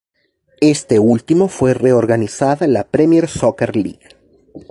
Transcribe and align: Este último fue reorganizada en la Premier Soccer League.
Este 0.61 0.97
último 0.97 1.47
fue 1.47 1.75
reorganizada 1.75 2.65
en 2.65 2.73
la 2.73 2.85
Premier 2.85 3.27
Soccer 3.29 3.75
League. 3.75 3.99